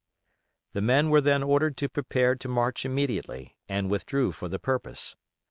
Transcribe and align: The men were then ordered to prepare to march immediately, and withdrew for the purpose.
The 0.73 0.81
men 0.81 1.11
were 1.11 1.21
then 1.21 1.43
ordered 1.43 1.77
to 1.77 1.87
prepare 1.87 2.33
to 2.33 2.47
march 2.47 2.85
immediately, 2.85 3.55
and 3.69 3.87
withdrew 3.87 4.31
for 4.31 4.49
the 4.49 4.57
purpose. 4.57 5.15